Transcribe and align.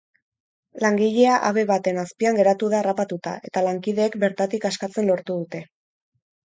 Langilea 0.83 1.35
habe 1.49 1.65
baten 1.73 2.01
azpian 2.05 2.39
geratu 2.41 2.71
da 2.73 2.81
harrapatuta 2.81 3.37
eta 3.51 3.67
lankideek 3.69 4.21
bertatik 4.27 4.71
askatzen 4.73 5.11
lortu 5.13 5.43
dute. 5.45 5.67